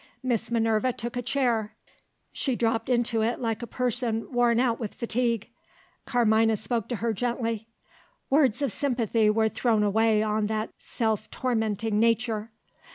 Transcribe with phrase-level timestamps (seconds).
[0.23, 1.75] Miss Minerva took a chair:
[2.31, 5.47] she dropped into it like a person worn out with fatigue.
[6.07, 7.67] Carmina spoke to her gently.
[8.27, 12.49] Words of sympathy were thrown away on that self tormenting nature.